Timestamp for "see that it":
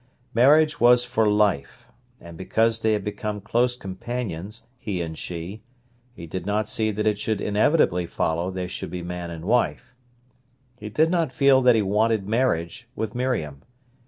6.67-7.19